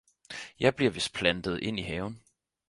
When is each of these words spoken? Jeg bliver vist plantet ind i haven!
Jeg 0.59 0.75
bliver 0.75 0.91
vist 0.91 1.13
plantet 1.13 1.59
ind 1.59 1.79
i 1.79 1.83
haven! 1.83 2.21